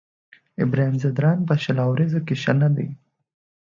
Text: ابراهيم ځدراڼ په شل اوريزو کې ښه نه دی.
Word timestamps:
ابراهيم 0.63 0.95
ځدراڼ 1.03 1.37
په 1.47 1.53
شل 1.63 1.77
اوريزو 1.87 2.19
کې 2.27 2.35
ښه 2.41 2.53
نه 2.61 2.69
دی. 2.75 2.87